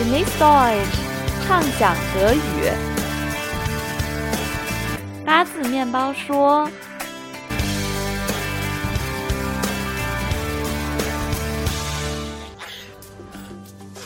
[0.00, 0.98] Genieß Deutsch，
[1.46, 2.70] 畅想德语。
[5.24, 6.68] 八字面包说。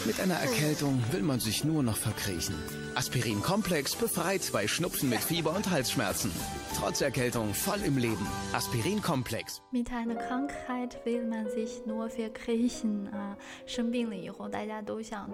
[0.06, 2.56] Mit einer Erkältung will man sich nur noch verkriechen.
[2.96, 6.32] Aspirin-Komplex befreit bei Schnupfen mit Fieber und Halsschmerzen.
[6.76, 8.26] Trotz Erkältung voll im Leben.
[8.52, 9.62] Aspirin-Komplex.
[9.70, 13.36] Mit einer Krankheit will man sich nur verkriechen 啊，
[13.66, 15.30] 生病了以后，大家都想。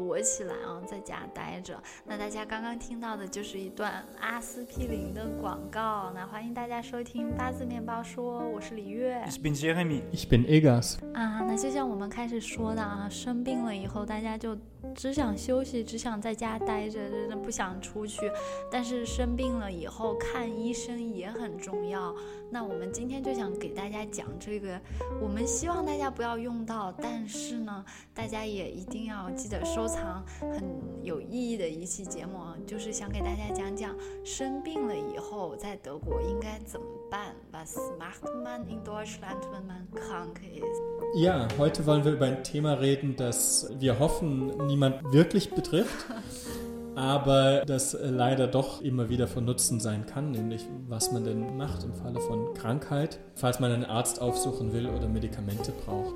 [0.00, 1.78] 躲起来啊，在家待着。
[2.06, 6.10] 那大家刚刚听到的就是一段阿司匹林的广告。
[6.14, 9.22] 那欢迎大家收听八字面包说，我是李月。
[9.28, 10.00] Ich bin Jeremy.
[10.10, 10.96] Ich bin Egas.
[11.12, 14.56] 啊，那就像我们开始说的啊，生病了以后，大家就
[14.94, 18.32] 只想休息，只想在家待着，真的不想出去。
[18.72, 22.14] 但是生病了以后，看医生也很重要。
[22.52, 24.80] 那我们今天就想给大家讲这个，
[25.22, 30.63] 我们希望大家不要用到，但是呢，大家也一定要记得收藏，很
[31.03, 37.35] 有意义的一期节目啊，就是想给大家讲讲生病了以后在德国应该怎么办。
[37.51, 40.81] Was macht man in Deutschland, wenn man krank ist?
[41.15, 46.05] Ja, heute wollen wir über ein Thema reden, das wir hoffen niemand wirklich betrifft.
[46.95, 51.57] aber das äh, leider doch immer wieder von Nutzen sein kann, nämlich was man denn
[51.57, 56.15] macht im Falle von Krankheit, falls man einen Arzt aufsuchen will oder Medikamente braucht.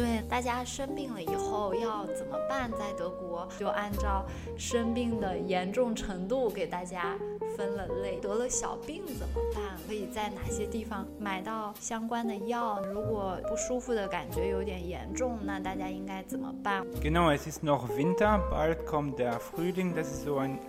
[0.00, 2.70] 对，大家生病了以后要怎么办？
[2.72, 4.24] 在德国就按照
[4.56, 7.18] 生病的严重程度给大家
[7.54, 8.18] 分了类。
[8.18, 9.76] 得了小病怎么办？
[9.86, 12.80] 可以在哪些地方买到相关的药？
[12.80, 19.92] 如果不舒服的感觉有点严重，那大家应该怎么办？Genau, es ist noch Winter, bald kommt der Frühling.
[19.94, 20.60] Das ist so ein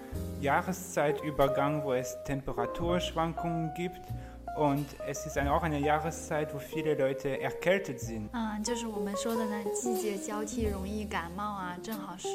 [0.41, 4.01] Jahreszeitübergang, wo es Temperaturschwankungen gibt.
[4.56, 8.30] Und es ist auch eine Jahreszeit, wo viele Leute erkältet sind.
[8.32, 12.28] 啊，就是我们说的呢，季节交替容易感冒啊，正好是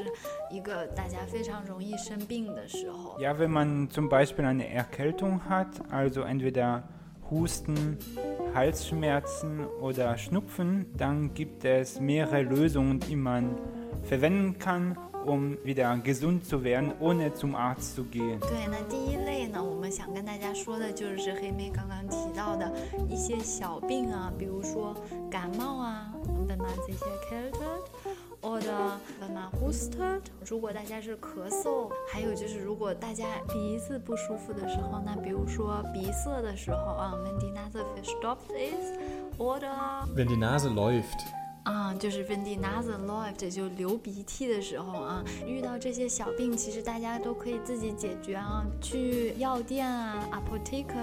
[0.51, 3.19] 一个大家非常容易生病的时候。
[3.19, 6.83] Ja, wenn man zum Beispiel eine Erkältung hat, also entweder
[7.31, 7.97] Husten,
[8.53, 13.57] Halsschmerzen oder Schnupfen, dann gibt es mehrere Lösungen, die man
[14.03, 14.95] verwenden kann,
[15.25, 18.39] um wieder gesund zu werden, ohne zum Arzt zu gehen.
[18.39, 22.71] 对，那第一类呢，我们想跟大家说的就是黑妹刚刚提到的
[23.07, 24.95] 一些小病啊，比如说
[25.29, 26.11] 感冒啊，
[26.47, 39.69] wenn man sich erkältet，oder wenn man hustet，如果大家是咳嗽，还有就是如果大家鼻子不舒服的时候，那比如说鼻塞的时候啊，wenn die Nase verstopft ist，oder
[40.15, 41.19] wenn die Nase läuft。
[41.66, 50.94] 啊，就是 when the nose läuft，就流鼻涕的时候啊，遇到这些小病，其实大家都可以自己解决啊，去药店啊，apotheke，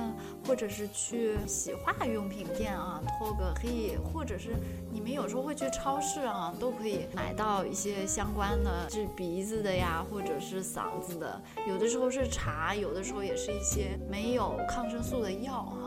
[0.48, 4.56] 或者是去洗化用品店啊 t o g e he，或者是
[4.90, 15.83] 你们有时候会去超市啊，都可以买到一些相关的治鼻子的呀，或者是嗓子的，有的时候是茶，有的时候也是一些没有抗生素的药哈。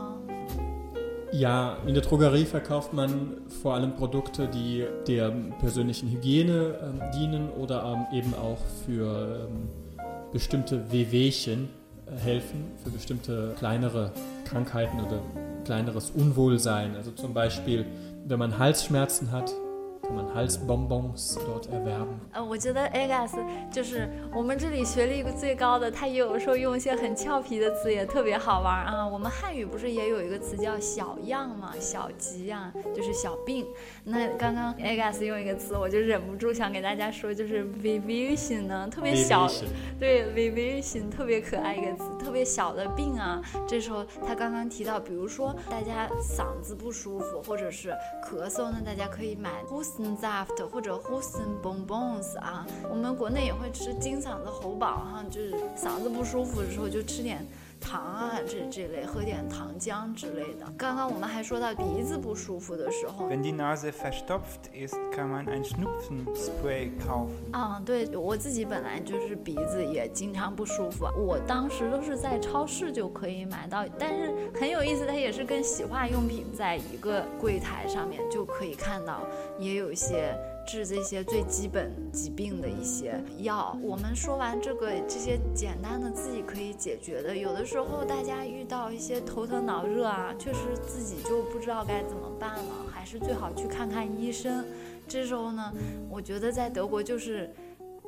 [1.33, 7.49] Ja, in der Drogerie verkauft man vor allem Produkte, die der persönlichen Hygiene äh, dienen
[7.49, 9.67] oder ähm, eben auch für ähm,
[10.31, 11.67] bestimmte Wehwehchen
[12.05, 14.13] äh, helfen, für bestimmte kleinere
[14.45, 15.21] Krankheiten oder
[15.65, 16.95] kleineres Unwohlsein.
[16.95, 17.85] Also zum Beispiel,
[18.25, 19.51] wenn man Halsschmerzen hat,
[20.09, 22.17] man Halsbonbons dort erwerben。
[22.31, 23.37] 呃，我觉得 Agas
[23.71, 29.07] 就是我们这里学历最高的，他也有时候用一些很俏皮的词，也特别好玩啊。
[29.07, 33.65] 我们汉语不是也有一个词叫小样嘛，小疾啊，就是小病。
[34.03, 39.47] 那刚刚 Agas 用一个词，我就忍不住想给大家说，就是 vivision 呢，特别小，
[39.99, 43.41] 对 vivision 特别可爱一个词，特别小的病啊。
[43.67, 47.91] 这时候他刚刚提到，比如说大家嗓子不舒服或者是
[48.23, 49.63] 咳嗽呢，大家可以买
[50.03, 52.65] n z a f t 或者 husen bonbons 啊。
[52.89, 57.45] 我们国内也会吃金嗓子喉宝哈，就是嗓子不舒服的时候就吃点。
[57.79, 60.65] 糖啊，这这类喝点糖浆之类的。
[60.77, 67.51] 刚刚我们还说到鼻子不舒服的时候，Wenn die Nase verstopft ist, kann man ein Schnupfenspray kaufen。
[67.53, 79.21] 啊，对我自己本来就是鼻子也经常不舒服，我当时都是在超市就可以买到，但是很有意思，它也是跟洗化用品在一个柜台上面就可以看到，
[79.59, 80.37] 也有一些。
[80.67, 94.65] 治这些最基本疾病的一些药，我们说完这个这些简单的自己可以解决的，有的时候大家遇到一些头疼脑热啊，确实自己就不知道该怎么办了，还是最好去看看医生。
[95.07, 95.73] 这时候呢，
[96.09, 97.49] 我觉得在德国就是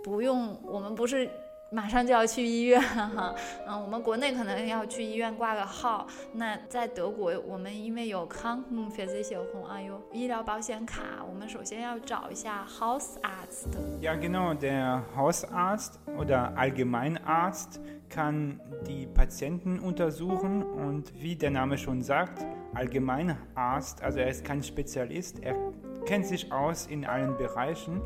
[0.03, 1.29] 不用，我们不是。
[1.70, 3.34] 马上就要去医院哈，
[3.66, 6.06] 嗯，我们国内可能要去医院挂个号。
[6.34, 21.50] 那在德国，我们因为有 Krankenversicherung 啊，有医疗保险卡，我们首先要找一下 Hausarzt。Ja, genau, der Hausarzt oder Allgemeinarzt kann die Patienten untersuchen und wie der
[21.50, 25.56] Name schon sagt, Allgemeinarzt, also er ist kein Spezialist, er
[26.06, 28.00] kennt sich aus in allen Bereichen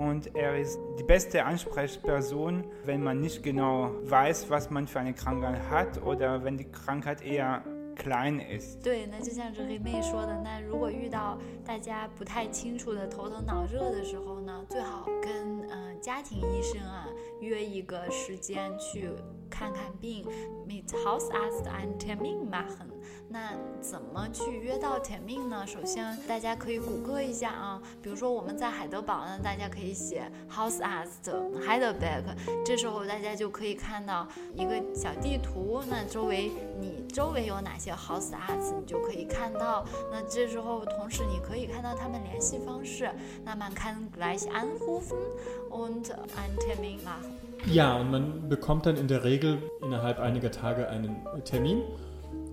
[0.00, 5.14] und er ist die beste Ansprechperson, wenn man nicht genau weiß, was man für eine
[5.14, 7.62] Krankheit hat oder wenn die Krankheit eher
[7.96, 8.82] klein ist.
[8.82, 17.08] 对，那就像这黑妹说的，那如果遇到大家不太清楚的头疼脑热的时候呢，最好跟嗯、呃、家庭医生啊
[17.40, 19.08] 约一个时间去
[19.48, 20.26] 看看病，
[20.68, 22.89] mit Hausarzt einen Termin machen。
[23.31, 25.65] 那怎么去约到 Termin 呢？
[25.65, 31.31] 首先大家可以谷歌一下啊，比如说我们在海德堡呢，大家可以写 Hausarzt
[31.65, 32.23] Heidelberg，
[32.65, 39.85] 这时候大家就可以看到一个小地图，那周围你周围有哪些 Hausarzt，你就可以看到。
[40.11, 43.09] 那这时候同时你可以看到他们联系方式，
[43.45, 45.15] 那 man kann gleich anrufen
[45.69, 47.31] und einen Termin machen。
[47.65, 51.83] Ja, und man bekommt dann in der Regel innerhalb einiger Tage einen Termin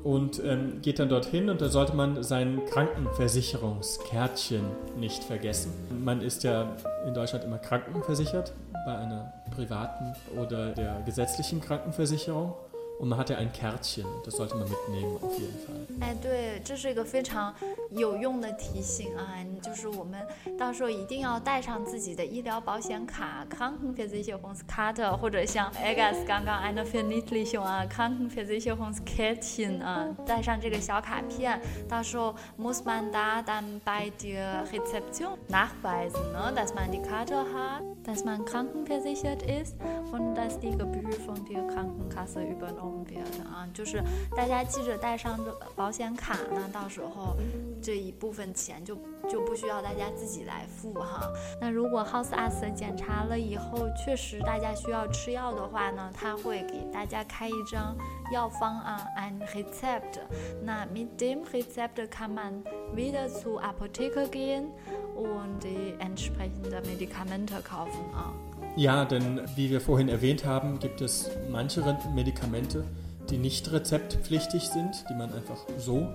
[0.09, 4.63] und ähm, geht dann dorthin und da sollte man sein Krankenversicherungskärtchen
[4.97, 5.71] nicht vergessen.
[6.03, 6.75] Man ist ja
[7.07, 8.55] in Deutschland immer krankenversichert
[8.87, 12.55] bei einer privaten oder der gesetzlichen Krankenversicherung.
[13.00, 15.76] Und man hat ja ein Kärtchen, das sollte man mitnehmen auf jeden Fall.
[16.00, 17.54] 哎，对，这是一个非常
[17.90, 19.28] 有用的提醒啊，
[19.62, 20.26] 就是我们
[20.58, 31.60] 到时候一定要带上自己的医疗保险卡 （Krankenversicherungskarte） 或者像 Egas 刚刚 eine Verniedlichung 啊 （Krankenversicherungskärtchen） 啊，带上这个小卡片，
[31.90, 38.24] 到时候 muss man da dann bei der Rezeption nachweisen, ne, dass man die Karte hat, dass
[38.24, 39.76] man krankenversichert ist
[40.14, 44.03] und dass die Gebühr von der Krankenkasse übernommen 别的啊，就是
[44.37, 47.37] 大家记着带上这个保险卡呢，到时候
[47.83, 48.97] 这一部分钱就
[49.31, 51.31] 就不需要大家自己来付哈。
[51.61, 57.97] 那如果 Hausarzt 检查了以后，确实大家需要吃药的话呢，他会给大家开一张
[58.33, 60.21] 药方啊，ein Rezept。
[60.63, 62.63] 那 mit dem Rezept kann man
[62.95, 64.71] wieder zur Apotheke gehen
[65.15, 68.33] und die entsprechende Medikamente kaufen 啊。
[68.79, 71.83] Ja, denn wie wir vorhin erwähnt haben, gibt es manche
[72.15, 72.85] Medikamente,
[73.29, 76.07] die nicht rezeptpflichtig sind, die man einfach so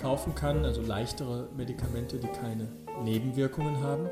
[0.00, 2.68] kaufen kann, also leichtere Medikamente, die keine
[3.02, 4.08] Nebenwirkungen haben.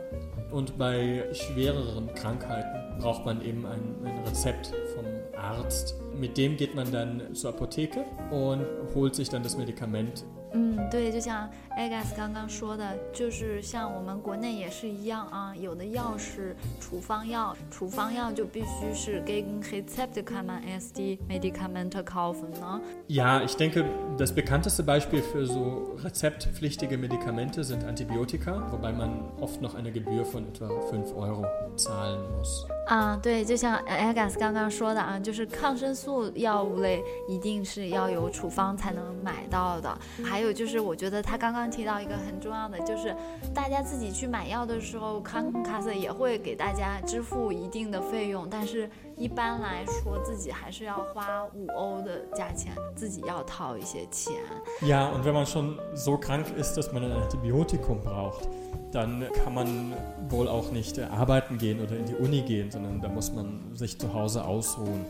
[0.50, 5.04] Und bei schwereren Krankheiten braucht man eben ein, ein Rezept vom
[5.40, 5.94] Arzt.
[6.18, 11.47] Mit dem geht man dann zur Apotheke und holt sich dann das Medikament 嗯，对，就像
[11.77, 22.81] Agas 刚刚说的，就是像我们国内也是一样啊，有的药是处方药，处方药就必须是 gegen Rezept kann man erst die Medikamente kaufen 呢。
[23.07, 23.85] Ja, ich denke,
[24.17, 30.25] das bekannteste Beispiel für so rezeptpflichtige Medikamente sind Antibiotika, wobei man oft noch eine Gebühr
[30.25, 31.45] von etwa 5 Euro
[31.75, 32.65] zahlen muss.
[32.86, 39.98] 啊，对，就像 Agas 刚刚说的啊，就是抗生素药物类一定是要有处方才能买到的。
[40.22, 43.14] 还有就是，我觉得他刚刚提到一个很重要的，就是
[43.54, 54.33] 大家自己去买药的时候康康卡斯也会给大家支付一定的费用，但是一般来说自己还是要花五欧的价钱，自己要掏一些钱。
[54.81, 58.47] Ja, und wenn man schon so krank ist, dass man ein Antibiotikum braucht,
[58.91, 59.93] dann kann man
[60.29, 63.99] wohl auch nicht arbeiten gehen oder in die Uni gehen, sondern da muss man sich
[63.99, 65.05] zu Hause ausruhen.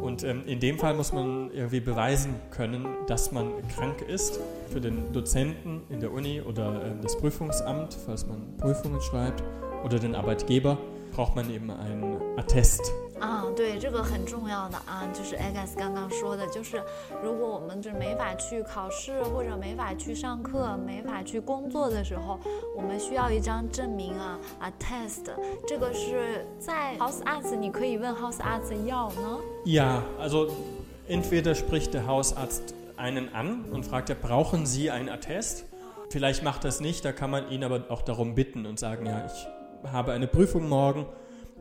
[0.00, 4.38] Und ähm, in dem Fall muss man irgendwie beweisen können, dass man krank ist.
[4.70, 9.42] Für den Dozenten in der Uni oder äh, das Prüfungsamt, falls man Prüfungen schreibt,
[9.82, 10.76] oder den Arbeitgeber
[11.12, 12.82] braucht man eben ein Attest.
[13.19, 16.81] 啊，对，这个很重要的啊，就是 Agas 刚刚说的，就是
[17.21, 22.39] 如果我们就没法去考试或者没法去上课、没法去工作的时候，
[22.75, 25.31] 我们需要一张证明啊啊 test，
[25.67, 29.39] 这个是在 House Arts 你可以问 House Arts 要呢。
[29.65, 30.49] Ja, also
[31.07, 35.65] entweder spricht der Hausarzt einen an und fragt, ja, brauchen Sie ein Attest?
[36.09, 39.25] Vielleicht macht das nicht, da kann man ihn aber auch darum bitten und sagen, ja,
[39.25, 41.05] ich habe eine Prüfung morgen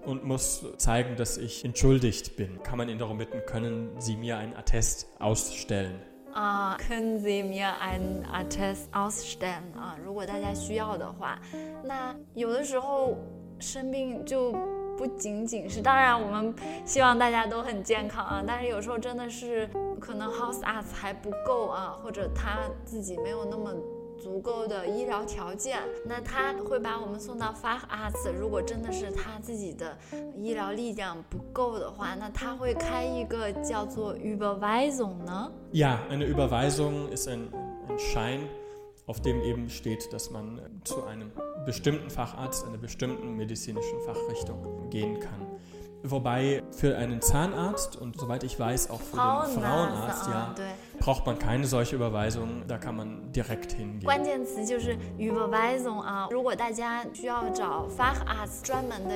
[0.06, 2.62] und muss zeigen, dass ich entschuldigt bin.
[2.64, 6.00] Kann man ihn darum bitten, können Sie mir ein Attest ausstellen?
[6.34, 9.96] 啊，können Sie mir ein Attest ausstellen 啊？
[10.04, 11.40] 如果大家需要的话，
[11.84, 13.16] 那有的时候
[13.60, 14.52] 生病就
[14.98, 16.54] 不仅仅是，当然我们
[16.86, 23.72] 希望大家都很健康啊，但是有时候真的是可能 House Arts 还不够啊，或者他自己没有那么
[24.18, 28.32] 足够的医疗条件，那他会把我们送到 Facharzt。
[28.32, 29.98] 如果真的是他自己的
[30.36, 35.52] 医疗力量不够的话，那他会开一个叫做 Überweisung 呢？
[35.74, 37.50] Ja, eine Überweisung ist ein,
[37.90, 38.48] ein Schein,
[39.08, 41.32] auf dem eben steht, dass man zu einem
[41.66, 45.48] bestimmten Facharzt, einer bestimmten medizinischen Fachrichtung gehen kann.
[46.06, 50.87] Wobei für einen Zahnarzt und soweit ich weiß auch für den Frauenarzt 啊 ja, 对。
[51.00, 54.04] braucht man keine solche Überweisung, da kann man direkt hingehen.
[54.04, 56.28] 关键词就是 Überweisung 啊。
[56.32, 59.14] 如果大家需要找 Facharzt 专门的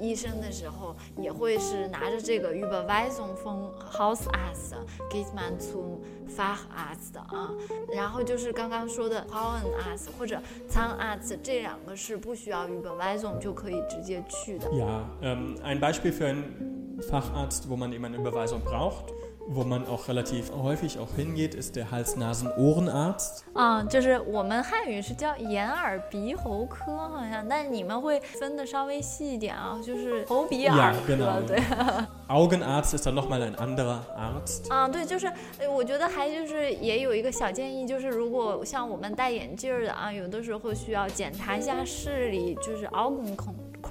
[0.00, 4.74] 医生的时候，也会是拿着这个 Überweisung von Hausarzt
[5.10, 7.50] geht man zum Facharzt 啊。
[7.92, 10.40] 然后就是刚刚说的 Frauenarzt 或者
[10.70, 14.70] Zahnarzt 这两个是不需要 Überweisung 就可以直接去的。
[14.72, 19.12] Ja, ähm, ein Beispiel für einen Facharzt, wo man eben eine Überweisung braucht,
[19.47, 23.43] Wo man auch relativ häufig auch hingeht, ist der Hals-Nasen-Ohrenarzt.
[23.53, 31.45] 啊，就是我们汉语是叫眼耳鼻喉科，好像，但你们会分的稍微细一点啊，就是喉鼻耳 Ja, 科，genau.
[31.45, 31.61] 对。
[32.27, 34.71] Augenarzt ist dann nochmal ein anderer Arzt.
[34.73, 35.27] 啊，对，就是，
[35.59, 42.85] 呃我觉得还就是也有一个小建议，就是如果像我们戴眼镜儿的啊，有的时候需要检查一下视力，就是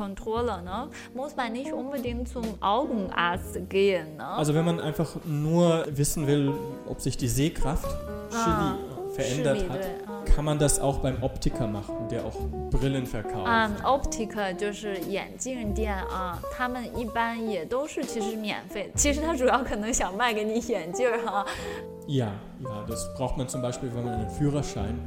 [0.01, 4.37] Augenkontrolle 呢，muss man nicht unbedingt zum Augenarzt gehen 呢？
[4.37, 6.53] Also wenn man einfach nur wissen will,
[6.87, 7.87] ob sich die Sehkraft
[8.33, 10.23] Ah, Chili verändert 视力 hat, 对，啊。
[10.35, 12.35] kann man das auch beim Optiker machen, der auch
[12.69, 13.47] Brillen verkauft.
[13.47, 21.45] 啊、o p t i c 就是眼镜店啊，他们一般也都是其实免费，其实他主要可能想卖给你眼镜儿哈。
[22.07, 22.27] Ja,
[22.59, 24.99] ja, das braucht man zum Beispiel, wenn man einen Führerschein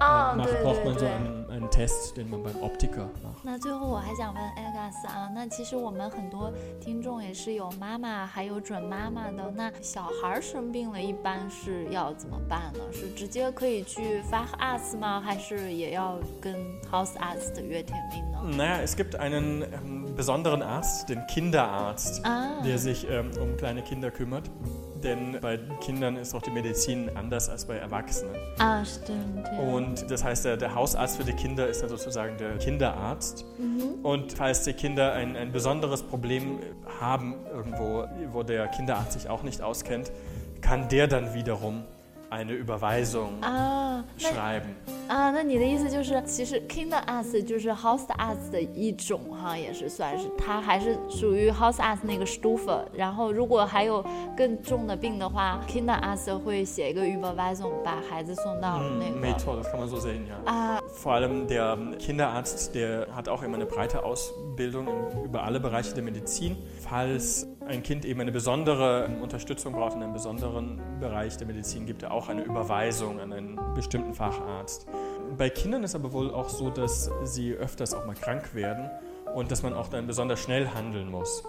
[0.00, 1.08] 啊， äh, 对 macht, braucht 对 man so 对。
[1.08, 3.42] einen, einen Test, den man beim Optiker macht.
[3.42, 12.80] 那最后我还想问 Egas 啊，那其实我们很多听众也是有妈妈还有准妈妈的，那小孩儿生病了，一般是要怎么办呢？
[12.92, 15.20] 是直接可以去 Facharzt 吗？
[15.20, 16.56] 还是也要跟
[16.90, 18.38] Hausarzt 约天命呢？
[18.56, 23.82] Naja, es gibt einen ähm, besonderen Arzt, den Kinderarzt, 啊， der sich ähm, um kleine
[23.82, 24.44] Kinder kümmert.
[25.03, 28.35] denn bei Kindern ist auch die Medizin anders als bei Erwachsenen.
[28.57, 29.45] Ah, stimmt.
[29.45, 29.59] Ja.
[29.59, 33.45] Und das heißt, der, der, Hausarzt für die Kinder ist dann sozusagen der Kinderarzt.
[33.57, 34.03] Mhm.
[34.03, 36.59] Und falls die Kinder ein, ein besonderes Problem
[36.99, 40.11] haben, irgendwo, wo der Kinderarzt sich auch nicht auskennt,
[40.61, 41.83] kann der dann wiederum
[42.32, 44.74] eine Überweisung 啊，那 schreiben.
[45.08, 52.82] 啊，那你的意思就是，其实 Kinderarzt 就是 Hausarzt 的一种哈，也是算是它还是属于 Hausarzt 那个 Stufe。
[52.92, 54.04] 然后如果还有
[54.36, 60.52] 更重的病的话，Kinderarzt 会写一个 Überweisung 把孩子送到那 Hm, 个 Metor, das kann man so sehen, ja.
[60.52, 65.58] 啊 Vor allem der Kinderarzt, der hat auch immer eine breite Ausbildung im, über alle
[65.58, 66.58] Bereiche der Medizin.
[66.82, 72.02] Falls ein Kind eben eine besondere Unterstützung braucht in einem besonderen Bereich der Medizin, gibt
[72.02, 74.86] er auch eine Überweisung an einen bestimmten Facharzt.
[75.36, 78.90] Bei Kindern ist aber wohl auch so, dass sie öfters auch mal krank werden
[79.34, 81.44] und dass man auch dann besonders schnell handeln muss.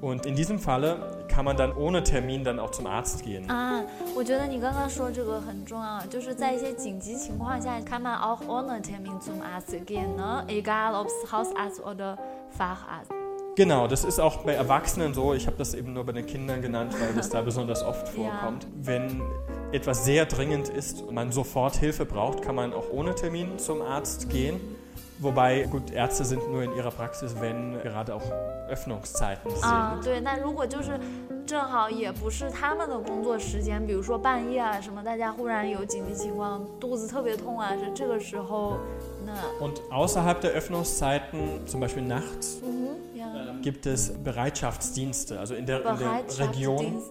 [0.00, 3.48] Und in diesem Falle kann man dann ohne Termin dann auch zum Arzt gehen.
[3.48, 3.82] 啊，
[4.14, 12.18] 我觉得你刚刚说这个很重要，就是在一些紧急情况下，kann man auch ohne Termin zum Arzt gehen 呢，egal ob es Hausarzt oder
[12.50, 13.17] Facharzt。
[13.58, 15.32] Genau, das ist auch bei Erwachsenen so.
[15.32, 18.14] Ich habe das eben nur bei den Kindern genannt, weil das da besonders oft Ja.
[18.14, 18.66] vorkommt.
[18.82, 19.22] Wenn
[19.70, 23.80] etwas sehr dringend ist und man sofort Hilfe braucht, kann man auch ohne Termin zum
[23.80, 24.60] Arzt gehen.
[25.20, 28.24] Wobei, gut, Ärzte sind nur in ihrer Praxis, wenn gerade auch
[28.68, 29.64] Öffnungszeiten sind.
[29.64, 30.98] 啊，对，那如果就是
[31.46, 38.78] 正好也不是他们的工作时间，比如说半夜啊什么，大家忽然有紧急情况，肚子特别痛啊，是这个时候，
[39.24, 39.32] 那
[39.64, 42.96] Und außerhalb der Öffnungszeiten, zum Beispiel nachts, 嗯
[43.61, 47.01] gibt es Bereitschaftsdienste, also in der, in der Region.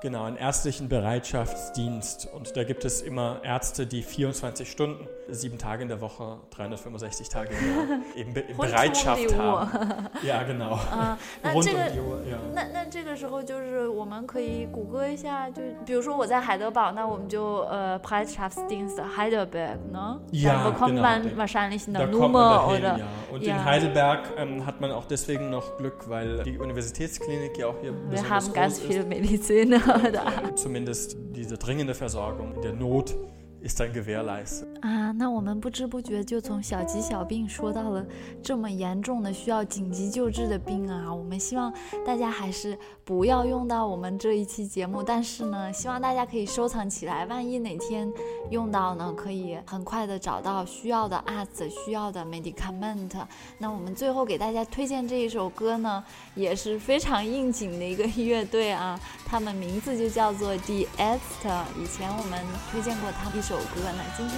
[0.00, 2.28] Genau, einen ärztlichen Bereitschaftsdienst.
[2.32, 7.28] Und da gibt es immer Ärzte, die 24 Stunden, sieben Tage in der Woche, 365
[7.28, 10.08] Tage im Jahr eben Be Bereitschaft um haben.
[10.22, 10.74] ja, genau.
[10.74, 11.16] Ah,
[11.52, 12.38] Rund um die Uhr, ja.
[12.54, 12.83] 那,
[13.13, 22.49] 那这个时候就是我们可以谷歌一下，就比如说我在海德堡，那我们就呃 Bereitschaftsdienst Heidelberg 呢， Ja, dann bekommt genau, man der- wahrscheinlich Da eine kommt man Nummer
[22.55, 23.05] dahin, oder ja.
[23.31, 23.55] Und ja.
[23.57, 27.93] in Heidelberg ähm, hat man auch deswegen noch Glück, weil die Universitätsklinik ja auch hier
[27.93, 29.79] wir besonders haben ganz groß viel Mediziner
[30.11, 30.49] da.
[30.49, 30.57] ist.
[30.57, 33.15] Zumindest diese dringende Versorgung in der Not
[33.64, 34.66] ist dann gewährleistet.
[34.82, 38.04] 啊，那我们不知不觉就从小疾小病说到了
[38.42, 41.12] 这么严重的需要紧急救治的病啊！
[41.12, 41.72] 我们希望
[42.06, 48.12] 大家还是不要用到我们这一期节目，但是呢，希望大家可以收藏起来，万一哪天
[48.50, 53.10] 用到呢，可以很快的找到需要的 ask 需要的 medicament。
[53.56, 56.04] 那我们最后给大家推荐这一首歌呢，
[56.34, 61.64] 也是非常应景的一个乐队啊，他们名字就叫做 The Est。
[61.82, 62.38] 以前我们
[62.70, 64.02] 推荐过他们一首首歌那？
[64.16, 64.36] 今天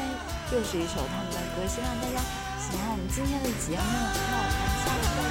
[0.52, 2.20] 又是一首他们的歌，希望大家
[2.61, 3.82] 喜欢我们今天的节目。
[4.28, 5.25] 那我们下次再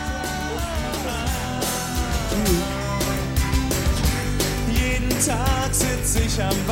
[6.25, 6.33] 见。
[6.33, 6.65] Jeden